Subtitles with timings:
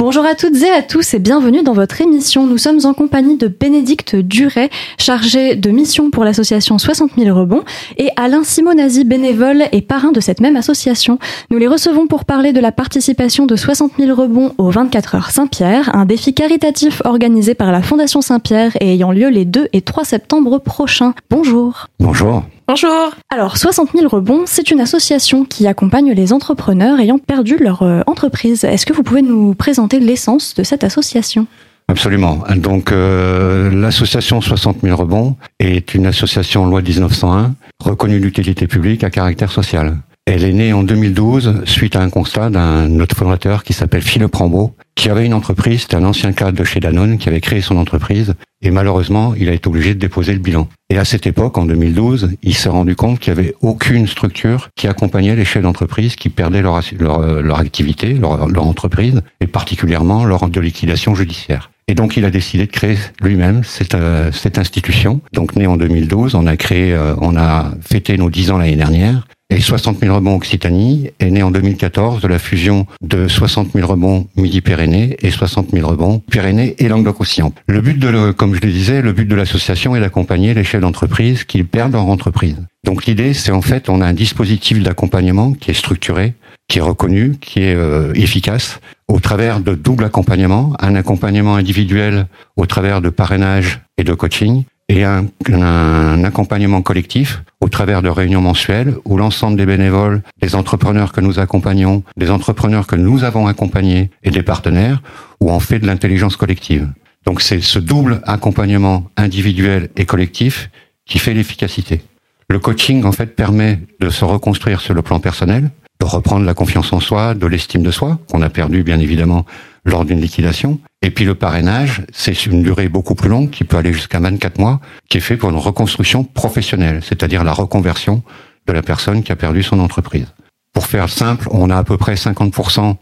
[0.00, 2.46] Bonjour à toutes et à tous et bienvenue dans votre émission.
[2.46, 7.64] Nous sommes en compagnie de Bénédicte Duret, chargé de mission pour l'association 60 000 rebonds,
[7.98, 11.18] et Alain Simonazzi, bénévole et parrain de cette même association.
[11.50, 15.30] Nous les recevons pour parler de la participation de 60 000 rebonds au 24 heures
[15.30, 19.82] Saint-Pierre, un défi caritatif organisé par la Fondation Saint-Pierre et ayant lieu les 2 et
[19.82, 21.12] 3 septembre prochains.
[21.28, 21.88] Bonjour.
[21.98, 22.44] Bonjour.
[22.72, 23.10] Bonjour.
[23.30, 28.02] Alors, 60 000 rebonds, c'est une association qui accompagne les entrepreneurs ayant perdu leur euh,
[28.06, 28.62] entreprise.
[28.62, 31.48] Est-ce que vous pouvez nous présenter l'essence de cette association?
[31.88, 32.44] Absolument.
[32.54, 39.10] Donc, euh, l'association 60 000 rebonds est une association loi 1901 reconnue d'utilité publique à
[39.10, 39.96] caractère social.
[40.32, 44.36] Elle est née en 2012 suite à un constat d'un notre fondateur qui s'appelle Philippe
[44.36, 47.60] Rambaud, qui avait une entreprise, c'était un ancien cadre de chez Danone qui avait créé
[47.60, 50.68] son entreprise et malheureusement il a été obligé de déposer le bilan.
[50.88, 54.68] Et à cette époque, en 2012, il s'est rendu compte qu'il n'y avait aucune structure
[54.76, 60.60] qui accompagnait les chefs d'entreprise qui perdaient leur, activité, leur, entreprise et particulièrement leur de
[60.60, 61.72] liquidation judiciaire.
[61.90, 65.20] Et donc il a décidé de créer lui-même cette, euh, cette institution.
[65.32, 68.76] Donc né en 2012, on a créé, euh, on a fêté nos 10 ans l'année
[68.76, 69.26] dernière.
[69.52, 73.84] Et 60 000 rebonds Occitanie est né en 2014 de la fusion de 60 000
[73.84, 77.52] rebonds Midi-Pyrénées et 60 000 rebonds Pyrénées et Languedoc-Roussillon.
[77.66, 80.62] Le but de, le, comme je le disais, le but de l'association est d'accompagner les
[80.62, 82.54] chefs d'entreprise qui perdent leur entreprise.
[82.90, 86.34] Donc l'idée, c'est en fait, on a un dispositif d'accompagnement qui est structuré,
[86.66, 92.26] qui est reconnu, qui est euh, efficace, au travers de double accompagnement, un accompagnement individuel
[92.56, 98.08] au travers de parrainage et de coaching, et un, un, accompagnement collectif au travers de
[98.08, 103.22] réunions mensuelles où l'ensemble des bénévoles, des entrepreneurs que nous accompagnons, des entrepreneurs que nous
[103.22, 105.00] avons accompagnés et des partenaires,
[105.38, 106.88] où on fait de l'intelligence collective.
[107.24, 110.70] Donc c'est ce double accompagnement individuel et collectif
[111.06, 112.02] qui fait l'efficacité.
[112.50, 115.70] Le coaching, en fait, permet de se reconstruire sur le plan personnel,
[116.00, 119.46] de reprendre la confiance en soi, de l'estime de soi, qu'on a perdu bien évidemment
[119.84, 120.80] lors d'une liquidation.
[121.00, 124.58] Et puis le parrainage, c'est une durée beaucoup plus longue, qui peut aller jusqu'à 24
[124.58, 128.24] mois, qui est fait pour une reconstruction professionnelle, c'est-à-dire la reconversion
[128.66, 130.26] de la personne qui a perdu son entreprise.
[130.72, 132.96] Pour faire simple, on a à peu près 50%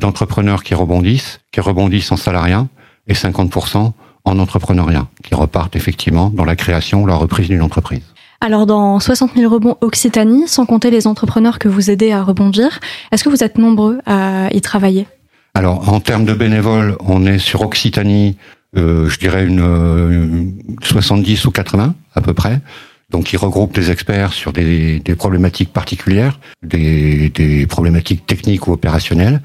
[0.00, 2.66] d'entrepreneurs qui rebondissent, qui rebondissent en salariat,
[3.06, 3.92] et 50%
[4.24, 8.11] en entrepreneuriat, qui repartent effectivement dans la création ou la reprise d'une entreprise.
[8.42, 12.80] Alors dans 60 000 rebonds Occitanie, sans compter les entrepreneurs que vous aidez à rebondir,
[13.12, 15.06] est-ce que vous êtes nombreux à y travailler?
[15.54, 18.36] Alors en termes de bénévoles, on est sur Occitanie,
[18.76, 22.60] euh, je dirais une, une, 70 ou 80 à peu près.
[23.10, 28.72] Donc ils regroupent des experts sur des, des problématiques particulières, des, des problématiques techniques ou
[28.72, 29.40] opérationnelles.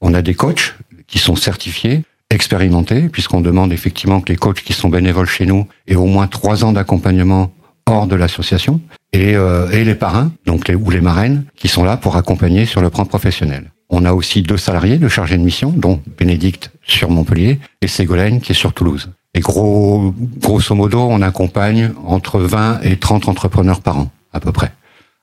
[0.00, 0.74] On a des coachs
[1.06, 5.68] qui sont certifiés expérimentés, puisqu'on demande effectivement que les coachs qui sont bénévoles chez nous
[5.86, 7.52] aient au moins trois ans d'accompagnement
[7.92, 8.80] hors de l'association
[9.12, 12.66] et, euh, et les parrains, donc les, ou les marraines, qui sont là pour accompagner
[12.66, 13.70] sur le plan professionnel.
[13.90, 18.40] On a aussi deux salariés de chargés de mission, dont Bénédicte sur Montpellier et Ségolène
[18.40, 19.10] qui est sur Toulouse.
[19.34, 24.52] Et gros, grosso modo, on accompagne entre 20 et 30 entrepreneurs par an, à peu
[24.52, 24.72] près,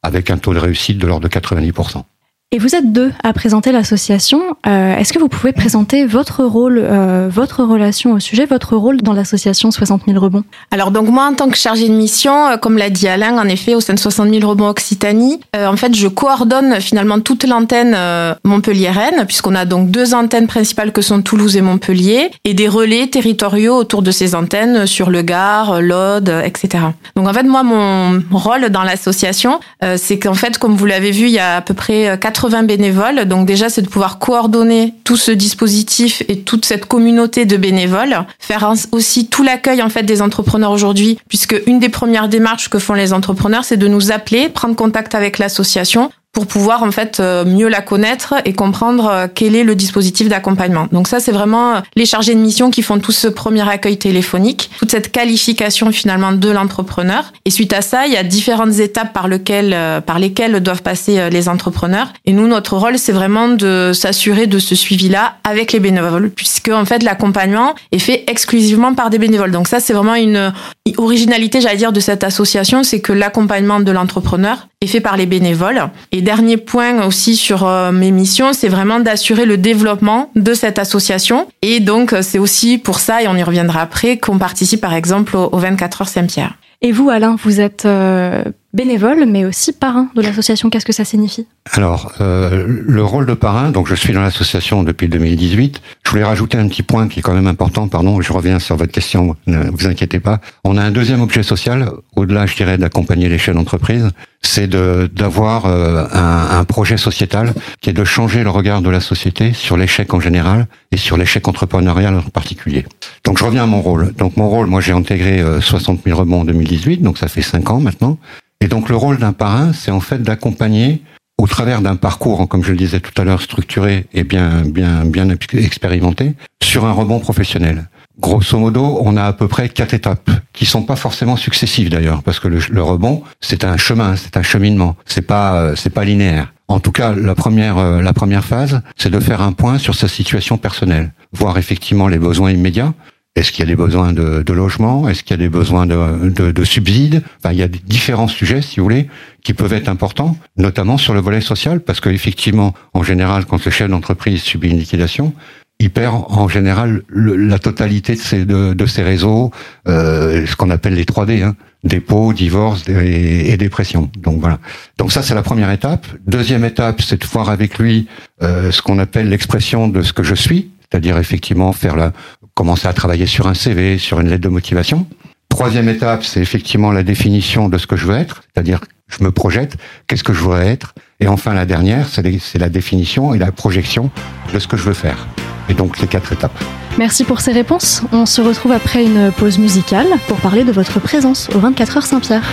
[0.04, 2.04] avec un taux de réussite de l'ordre de 90%.
[2.52, 4.42] Et vous êtes deux à présenter l'association.
[4.66, 9.04] Euh, Est-ce que vous pouvez présenter votre rôle, euh, votre relation au sujet, votre rôle
[9.04, 10.44] dans l'association 60 000 rebonds?
[10.72, 13.48] Alors donc moi en tant que chargée de mission, euh, comme l'a dit Alain, en
[13.48, 17.44] effet au sein de 60 000 rebonds Occitanie, euh, en fait je coordonne finalement toute
[17.44, 22.56] l'antenne euh, Montpellier-Rennes, puisqu'on a donc deux antennes principales que sont Toulouse et Montpellier, et
[22.56, 26.84] des relais territoriaux autour de ces antennes sur le Gard, l'Aude, etc.
[27.16, 29.60] Donc en fait moi mon rôle dans l'association,
[29.98, 32.64] c'est qu'en fait comme vous l'avez vu, il y a à peu près 4 80
[32.64, 33.26] bénévoles.
[33.26, 38.26] Donc déjà, c'est de pouvoir coordonner tout ce dispositif et toute cette communauté de bénévoles,
[38.40, 42.80] faire aussi tout l'accueil en fait des entrepreneurs aujourd'hui, puisque une des premières démarches que
[42.80, 47.20] font les entrepreneurs, c'est de nous appeler, prendre contact avec l'association pour pouvoir en fait
[47.46, 50.88] mieux la connaître et comprendre quel est le dispositif d'accompagnement.
[50.92, 54.70] Donc ça c'est vraiment les chargés de mission qui font tout ce premier accueil téléphonique,
[54.80, 59.12] toute cette qualification finalement de l'entrepreneur et suite à ça, il y a différentes étapes
[59.14, 63.92] par lesquelles par lesquelles doivent passer les entrepreneurs et nous notre rôle c'est vraiment de
[63.94, 69.10] s'assurer de ce suivi-là avec les bénévoles puisque en fait l'accompagnement est fait exclusivement par
[69.10, 69.52] des bénévoles.
[69.52, 70.54] Donc ça c'est vraiment une
[70.98, 75.26] originalité j'allais dire de cette association, c'est que l'accompagnement de l'entrepreneur est fait par les
[75.26, 75.90] bénévoles
[76.22, 81.48] dernier point aussi sur euh, mes missions, c'est vraiment d'assurer le développement de cette association.
[81.62, 85.36] Et donc, c'est aussi pour ça, et on y reviendra après, qu'on participe par exemple
[85.36, 86.56] au, au 24 heures Saint-Pierre.
[86.82, 88.44] Et vous, Alain, vous êtes euh,
[88.74, 90.70] bénévole, mais aussi parrain de l'association.
[90.70, 91.48] Qu'est-ce que ça signifie?
[91.72, 95.82] Alors, euh, le rôle de parrain, donc je suis dans l'association depuis 2018.
[96.04, 98.76] Je voulais rajouter un petit point qui est quand même important, pardon, je reviens sur
[98.76, 100.40] votre question, ne vous inquiétez pas.
[100.64, 104.10] On a un deuxième objet social, au-delà, je dirais, d'accompagner les chefs d'entreprise,
[104.42, 109.02] c'est d'avoir euh, un, un, projet sociétal qui est de changer le regard de la
[109.02, 112.86] société sur l'échec en général et sur l'échec entrepreneurial en particulier.
[113.26, 114.14] Donc je reviens à mon rôle.
[114.14, 117.70] Donc mon rôle, moi j'ai intégré 60 000 rebonds en 2018, donc ça fait 5
[117.70, 118.18] ans maintenant.
[118.62, 121.02] Et donc le rôle d'un parrain, c'est en fait d'accompagner
[121.38, 125.06] au travers d'un parcours, comme je le disais tout à l'heure, structuré et bien, bien,
[125.06, 127.90] bien expérimenté, sur un rebond professionnel.
[128.20, 132.22] Grosso modo, on a à peu près quatre étapes qui sont pas forcément successives d'ailleurs,
[132.24, 135.90] parce que le, le rebond, c'est un chemin, c'est un cheminement, c'est pas, euh, c'est
[135.90, 136.54] pas linéaire.
[136.68, 139.96] En tout cas, la première, euh, la première phase, c'est de faire un point sur
[139.96, 142.94] sa situation personnelle, voir effectivement les besoins immédiats,
[143.40, 145.08] est-ce qu'il y a des besoins de, de logement?
[145.08, 147.24] Est-ce qu'il y a des besoins de, de, de subsides?
[147.38, 149.08] Enfin, Il y a différents sujets, si vous voulez,
[149.44, 153.72] qui peuvent être importants, notamment sur le volet social, parce qu'effectivement, en général, quand le
[153.72, 155.34] chef d'entreprise subit une liquidation,
[155.80, 159.52] il perd en général la totalité de ses, de, de ses réseaux,
[159.88, 161.56] euh, ce qu'on appelle les 3D, hein,
[161.86, 164.12] dépôt, divorce et, et, dépression.
[164.18, 164.60] Donc voilà.
[164.98, 166.06] Donc ça c'est la première étape.
[166.28, 168.10] Deuxième étape, c'est de voir avec lui
[168.44, 172.12] euh, ce qu'on appelle l'expression de ce que je suis, c'est-à-dire effectivement faire la,
[172.54, 175.06] commencer à travailler sur un CV, sur une lettre de motivation.
[175.50, 179.32] Troisième étape, c'est effectivement la définition de ce que je veux être, c'est-à-dire je me
[179.32, 179.78] projette,
[180.08, 180.94] qu'est-ce que je voudrais être?
[181.20, 184.12] Et enfin, la dernière, c'est la définition et la projection
[184.54, 185.28] de ce que je veux faire.
[185.68, 186.58] Et donc, les quatre étapes.
[186.98, 188.04] Merci pour ces réponses.
[188.12, 192.06] On se retrouve après une pause musicale pour parler de votre présence au 24 heures
[192.06, 192.44] Saint-Pierre.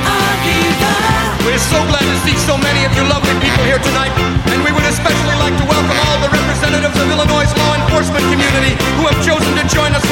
[1.45, 4.11] We're so glad to see so many of you lovely people here tonight,
[4.53, 8.75] and we would especially like to welcome all the representatives of Illinois' law enforcement community
[8.99, 10.06] who have chosen to join us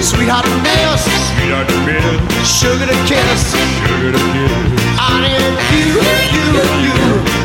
[0.00, 1.02] Sweetheart to miss.
[1.34, 2.48] Sweetheart to miss.
[2.48, 3.52] Sugar to kiss.
[3.52, 4.98] Sugar to kiss.
[4.98, 6.02] I need you,
[6.34, 7.37] you, you.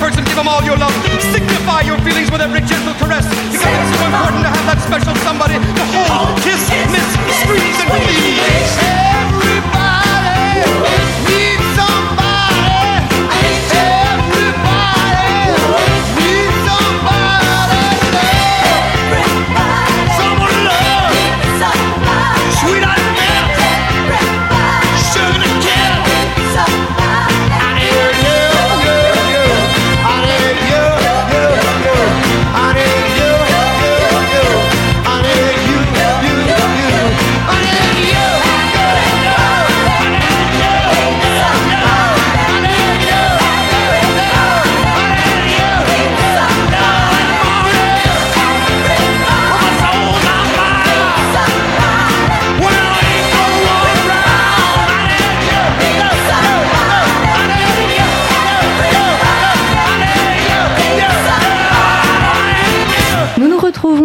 [0.00, 0.92] person, give them all your love.
[1.20, 3.28] Signify your feelings with every gentle caress.
[3.52, 7.06] Because it's so important to have that special somebody to hold, kiss, miss,
[7.44, 8.72] squeeze, and please.
[8.80, 9.79] Everybody.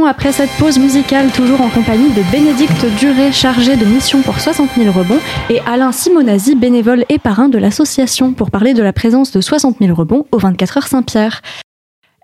[0.05, 4.69] Après cette pause musicale, toujours en compagnie de Bénédicte Duré, chargé de mission pour 60
[4.77, 5.19] 000 rebonds,
[5.49, 9.77] et Alain Simonazzi, bénévole et parrain de l'association, pour parler de la présence de 60
[9.79, 11.41] 000 rebonds au 24 heures Saint-Pierre.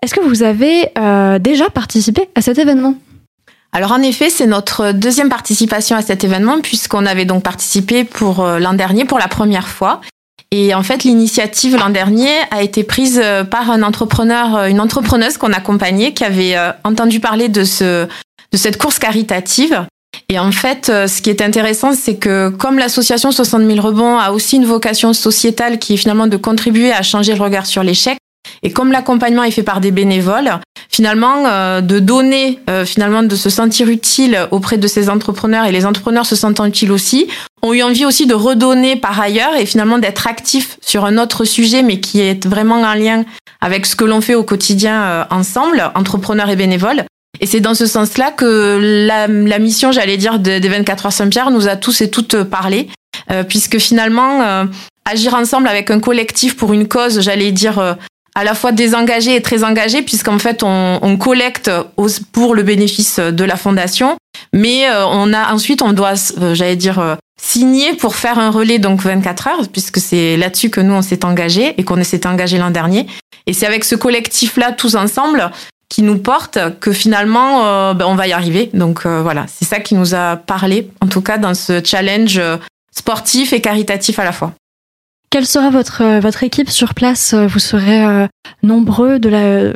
[0.02, 2.94] Est-ce que vous avez euh, déjà participé à cet événement?
[3.72, 8.40] Alors en effet, c'est notre deuxième participation à cet événement puisqu'on avait donc participé pour
[8.40, 10.02] euh, l'an dernier pour la première fois.
[10.52, 15.38] Et en fait, l'initiative l'an dernier a été prise euh, par un entrepreneur, une entrepreneuse
[15.38, 16.54] qu'on accompagnait qui avait
[16.84, 18.06] entendu parler de ce
[18.52, 19.86] de cette course caritative.
[20.28, 24.30] Et en fait, ce qui est intéressant, c'est que comme l'association 60 000 rebonds a
[24.30, 28.18] aussi une vocation sociétale qui est finalement de contribuer à changer le regard sur l'échec,
[28.62, 30.60] et comme l'accompagnement est fait par des bénévoles,
[30.92, 35.72] finalement, euh, de donner, euh, finalement, de se sentir utile auprès de ces entrepreneurs et
[35.72, 37.28] les entrepreneurs se sentant utiles aussi,
[37.62, 41.44] ont eu envie aussi de redonner par ailleurs et finalement d'être actifs sur un autre
[41.44, 43.24] sujet, mais qui est vraiment en lien
[43.62, 47.04] avec ce que l'on fait au quotidien euh, ensemble, entrepreneurs et bénévoles.
[47.40, 51.50] Et c'est dans ce sens-là que la, la mission, j'allais dire, des 24 heures Saint-Pierre
[51.50, 52.88] nous a tous et toutes parlé,
[53.48, 54.66] puisque finalement,
[55.10, 57.96] agir ensemble avec un collectif pour une cause, j'allais dire,
[58.34, 61.70] à la fois désengagé et très engagé puisqu'en fait on, on, collecte
[62.32, 64.16] pour le bénéfice de la fondation,
[64.52, 68.50] mais euh, on a ensuite on doit, euh, j'allais dire, euh, signer pour faire un
[68.50, 72.26] relais donc 24 heures puisque c'est là-dessus que nous on s'est engagé et qu'on s'est
[72.26, 73.06] engagé l'an dernier.
[73.46, 75.50] Et c'est avec ce collectif là tous ensemble
[75.88, 78.70] qui nous porte que finalement ben, on va y arriver.
[78.72, 82.40] Donc voilà, c'est ça qui nous a parlé en tout cas dans ce challenge
[82.96, 84.52] sportif et caritatif à la fois.
[85.32, 88.26] Quelle sera votre, euh, votre équipe sur place Vous serez euh,
[88.62, 89.72] nombreux de la.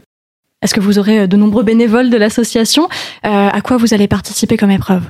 [0.61, 2.89] Est-ce que vous aurez de nombreux bénévoles de l'association
[3.23, 5.03] À quoi vous allez participer comme épreuve?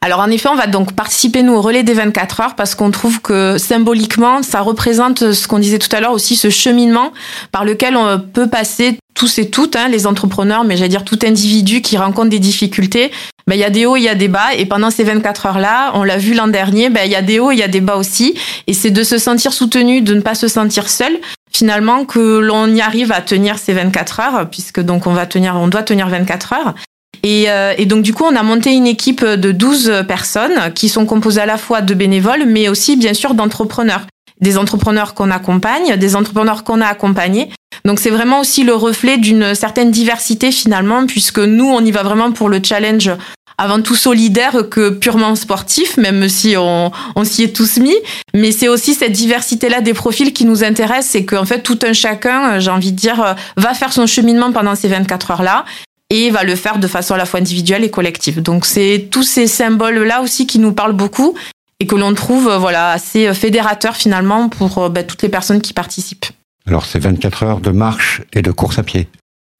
[0.00, 2.90] Alors en effet, on va donc participer nous au relais des 24 heures parce qu'on
[2.90, 7.12] trouve que symboliquement, ça représente ce qu'on disait tout à l'heure aussi, ce cheminement
[7.52, 11.18] par lequel on peut passer tous et toutes, hein, les entrepreneurs, mais j'allais dire tout
[11.24, 13.10] individu qui rencontre des difficultés.
[13.48, 15.46] Ben, il y a des hauts, il y a des bas, et pendant ces 24
[15.46, 17.68] heures-là, on l'a vu l'an dernier, ben, il y a des hauts, il y a
[17.68, 18.34] des bas aussi,
[18.66, 21.18] et c'est de se sentir soutenu, de ne pas se sentir seul,
[21.50, 25.56] finalement, que l'on y arrive à tenir ces 24 heures, puisque donc on va tenir,
[25.56, 26.74] on doit tenir 24 heures.
[27.22, 30.90] Et, euh, et, donc du coup, on a monté une équipe de 12 personnes qui
[30.90, 34.06] sont composées à la fois de bénévoles, mais aussi bien sûr d'entrepreneurs.
[34.42, 37.48] Des entrepreneurs qu'on accompagne, des entrepreneurs qu'on a accompagnés.
[37.84, 42.02] Donc c'est vraiment aussi le reflet d'une certaine diversité finalement, puisque nous, on y va
[42.02, 43.10] vraiment pour le challenge
[43.58, 46.90] avant tout solidaire que purement sportif, même si on,
[47.24, 47.96] s'y est tous mis.
[48.34, 51.92] Mais c'est aussi cette diversité-là des profils qui nous intéresse, c'est qu'en fait tout un
[51.92, 55.64] chacun, j'ai envie de dire, va faire son cheminement pendant ces 24 heures-là
[56.10, 58.40] et va le faire de façon à la fois individuelle et collective.
[58.42, 61.34] Donc c'est tous ces symboles-là aussi qui nous parlent beaucoup
[61.80, 65.72] et que l'on trouve voilà assez fédérateurs finalement pour euh, bah, toutes les personnes qui
[65.72, 66.26] participent.
[66.66, 69.08] Alors c'est 24 heures de marche et de course à pied,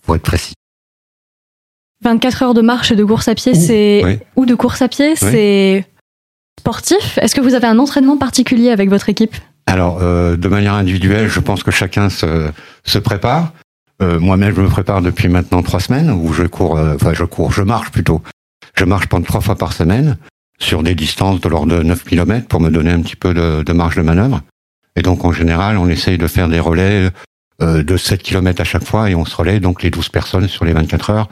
[0.04, 0.54] pour être précis.
[2.04, 5.16] 24 heures de marche et de course à pied, c'est ou de course à pied,
[5.16, 5.86] c'est
[6.60, 7.18] sportif.
[7.20, 9.34] Est-ce que vous avez un entraînement particulier avec votre équipe?
[9.66, 12.50] Alors euh, de manière individuelle, je pense que chacun se,
[12.84, 13.52] se prépare.
[14.00, 17.24] Euh, moi-même, je me prépare depuis maintenant trois semaines où je cours, euh, enfin je
[17.24, 18.22] cours, je marche plutôt.
[18.74, 20.16] Je marche pendant trois fois par semaine
[20.60, 23.62] sur des distances de l'ordre de 9 km pour me donner un petit peu de,
[23.62, 24.42] de, marge de manœuvre.
[24.96, 27.10] Et donc en général, on essaye de faire des relais
[27.60, 30.48] euh, de 7 km à chaque fois et on se relaie donc les 12 personnes
[30.48, 31.28] sur les 24 heures.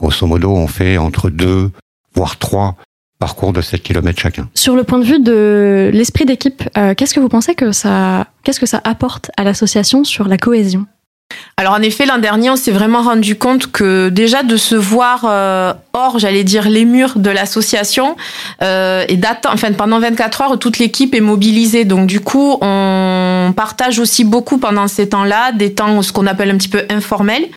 [0.00, 1.70] Grosso modo, on fait entre deux,
[2.14, 2.76] voire trois
[3.18, 4.48] parcours de 7 km chacun.
[4.54, 6.62] Sur le point de vue de l'esprit d'équipe,
[6.96, 10.86] qu'est-ce que vous pensez que ça, qu'est-ce que ça apporte à l'association sur la cohésion?
[11.56, 15.26] Alors en effet, l'an dernier, on s'est vraiment rendu compte que déjà de se voir
[15.28, 18.16] euh, hors, j'allais dire, les murs de l'association
[18.62, 21.84] euh, et d'attendre, enfin pendant 24 heures, toute l'équipe est mobilisée.
[21.84, 26.50] Donc du coup, on partage aussi beaucoup pendant ces temps-là, des temps ce qu'on appelle
[26.50, 27.48] un petit peu informels.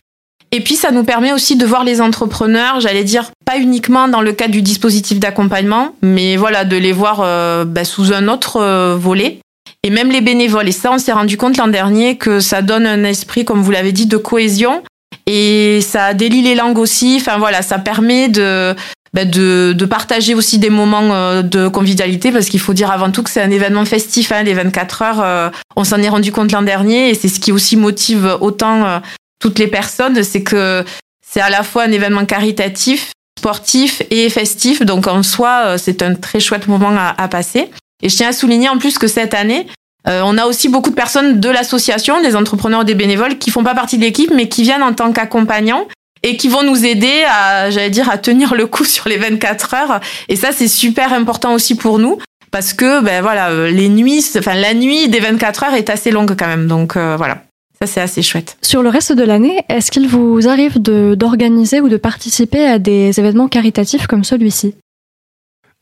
[0.54, 4.20] Et puis ça nous permet aussi de voir les entrepreneurs, j'allais dire, pas uniquement dans
[4.20, 8.94] le cadre du dispositif d'accompagnement, mais voilà, de les voir euh, bah, sous un autre
[8.94, 9.40] volet
[9.82, 10.68] et même les bénévoles.
[10.68, 13.70] Et ça, on s'est rendu compte l'an dernier que ça donne un esprit, comme vous
[13.70, 14.82] l'avez dit, de cohésion.
[15.26, 17.18] Et ça délie les langues aussi.
[17.20, 18.74] Enfin voilà, ça permet de,
[19.12, 23.10] bah, de, de, partager aussi des moments euh, de convivialité parce qu'il faut dire avant
[23.10, 25.20] tout que c'est un événement festif, hein, les 24 heures.
[25.22, 28.84] Euh, on s'en est rendu compte l'an dernier et c'est ce qui aussi motive autant
[28.84, 28.98] euh,
[29.38, 30.84] toutes les personnes, c'est que
[31.26, 34.82] c'est à la fois un événement caritatif, sportif et festif.
[34.82, 37.70] Donc en soi, c'est un très chouette moment à, à passer.
[38.02, 39.66] Et je tiens à souligner en plus que cette année,
[40.06, 43.64] euh, on a aussi beaucoup de personnes de l'association, des entrepreneurs, des bénévoles, qui font
[43.64, 45.86] pas partie de l'équipe, mais qui viennent en tant qu'accompagnants
[46.22, 49.74] et qui vont nous aider à, j'allais dire, à tenir le coup sur les 24
[49.74, 50.00] heures.
[50.28, 52.18] Et ça, c'est super important aussi pour nous.
[52.50, 56.12] Parce que, ben voilà, euh, les nuits, enfin, la nuit des 24 heures est assez
[56.12, 56.68] longue quand même.
[56.68, 57.42] Donc, euh, voilà.
[57.84, 58.56] Ça, c'est assez chouette.
[58.62, 63.20] Sur le reste de l'année, est-ce qu'il vous arrive d'organiser ou de participer à des
[63.20, 64.74] événements caritatifs comme celui-ci?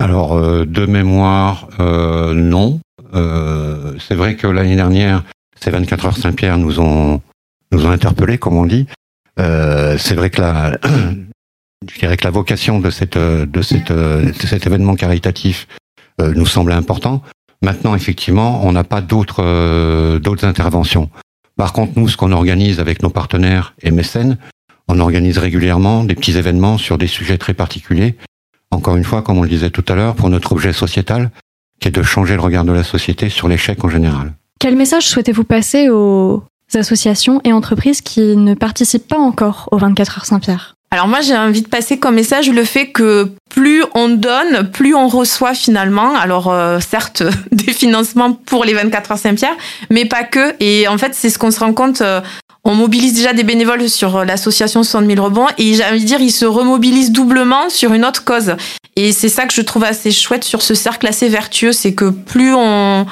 [0.01, 2.81] Alors, euh, de mémoire, euh, non.
[3.15, 5.23] Euh, c'est vrai que l'année dernière,
[5.63, 7.21] ces 24 heures Saint-Pierre nous ont
[7.71, 8.89] nous ont interpellés, comme on dit.
[9.39, 10.79] Euh, c'est vrai que la,
[11.89, 15.69] je dirais que la vocation de cette de cette de cet événement caritatif
[16.21, 17.23] euh, nous semble important.
[17.63, 21.11] Maintenant, effectivement, on n'a pas d'autres euh, d'autres interventions.
[21.57, 24.39] Par contre, nous, ce qu'on organise avec nos partenaires et mécènes,
[24.89, 28.17] on organise régulièrement des petits événements sur des sujets très particuliers.
[28.71, 31.31] Encore une fois, comme on le disait tout à l'heure, pour notre objet sociétal,
[31.81, 34.33] qui est de changer le regard de la société sur l'échec en général.
[34.59, 36.45] Quel message souhaitez-vous passer aux
[36.75, 40.77] associations et entreprises qui ne participent pas encore au 24 heures Saint-Pierre?
[40.93, 44.95] Alors moi j'ai envie de passer comme message le fait que plus on donne, plus
[44.95, 46.15] on reçoit finalement.
[46.15, 49.57] Alors euh, certes des financements pour les 24 heures Saint-Pierre,
[49.89, 50.55] mais pas que.
[50.61, 52.03] Et en fait c'est ce qu'on se rend compte.
[52.03, 52.21] Euh,
[52.65, 56.05] on mobilise déjà des bénévoles sur euh, l'association 60 000 rebonds et j'ai envie de
[56.05, 58.57] dire ils se remobilisent doublement sur une autre cause.
[58.95, 62.11] Et c'est ça que je trouve assez chouette sur ce cercle assez vertueux, c'est que
[62.11, 63.07] plus on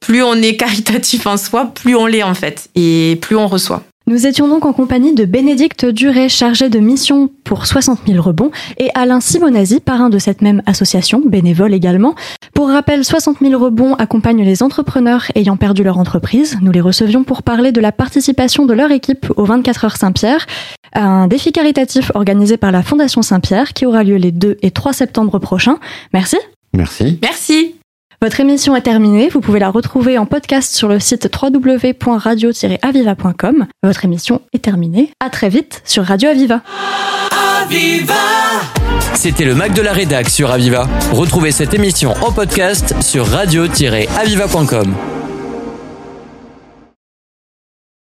[0.00, 3.84] plus on est caritatif en soi, plus on l'est en fait et plus on reçoit.
[4.10, 8.50] Nous étions donc en compagnie de Bénédicte Duré, chargée de mission pour 60 000 rebonds,
[8.76, 12.16] et Alain Simonazzi, parrain de cette même association, bénévole également.
[12.52, 16.58] Pour rappel, 60 000 rebonds accompagnent les entrepreneurs ayant perdu leur entreprise.
[16.60, 20.44] Nous les recevions pour parler de la participation de leur équipe au 24 heures Saint-Pierre,
[20.92, 24.92] un défi caritatif organisé par la Fondation Saint-Pierre qui aura lieu les 2 et 3
[24.92, 25.78] septembre prochains.
[26.12, 26.36] Merci.
[26.72, 27.20] Merci.
[27.22, 27.76] Merci.
[28.22, 29.30] Votre émission est terminée.
[29.30, 33.66] Vous pouvez la retrouver en podcast sur le site www.radio-aviva.com.
[33.82, 35.10] Votre émission est terminée.
[35.20, 36.60] À très vite sur Radio Aviva.
[37.62, 38.12] Aviva
[39.14, 40.86] C'était le Mac de la Rédac sur Aviva.
[41.12, 44.94] Retrouvez cette émission en podcast sur radio-aviva.com.